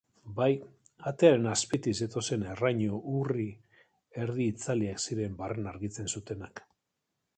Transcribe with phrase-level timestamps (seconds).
[0.37, 0.53] Bai,
[1.11, 3.45] atearen azpitik zetozen errainu urri
[4.25, 6.65] erdi itzaliak ziren barrena argitzen zutenak.